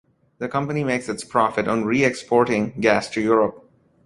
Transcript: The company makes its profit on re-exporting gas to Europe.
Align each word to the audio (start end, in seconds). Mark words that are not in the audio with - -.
The 0.39 0.47
company 0.49 0.83
makes 0.83 1.07
its 1.09 1.23
profit 1.23 1.67
on 1.67 1.85
re-exporting 1.85 2.73
gas 2.81 3.07
to 3.11 3.21
Europe. 3.21 3.69